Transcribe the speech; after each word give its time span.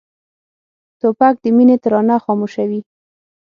توپک 0.99 1.35
د 1.43 1.45
مینې 1.55 1.75
ترانه 1.83 2.15
خاموشوي. 2.23 2.81